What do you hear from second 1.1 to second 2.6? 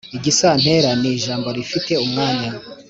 ijambo rifite umwanya